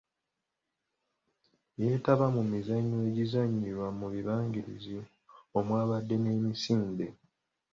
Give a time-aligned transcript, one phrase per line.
[1.79, 4.97] Yeetaba mu mizannyo egizannyirwa mu bibangirizi
[5.57, 7.07] omwabadde n'emisinde.